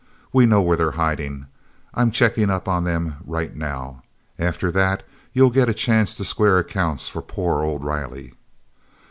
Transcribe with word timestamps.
We 0.33 0.47
know 0.47 0.63
where 0.63 0.75
they're 0.75 0.93
hiding. 0.97 1.45
I'm 1.93 2.09
checking 2.09 2.49
up 2.49 2.67
on 2.67 2.85
them 2.85 3.17
right 3.23 3.55
now. 3.55 4.01
After 4.39 4.71
that 4.71 5.03
you'll 5.31 5.49
all 5.49 5.53
get 5.53 5.69
a 5.69 5.75
chance 5.75 6.15
to 6.15 6.23
square 6.25 6.57
accounts 6.57 7.07
for 7.07 7.21
poor 7.21 7.61
old 7.61 7.83
Riley!" 7.85 8.33